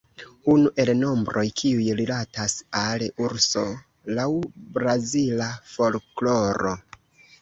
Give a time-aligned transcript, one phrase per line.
[0.51, 3.67] Unu el nombroj kiuj rilatas al urso
[4.21, 4.27] laŭ
[4.79, 6.75] brazila folkloro.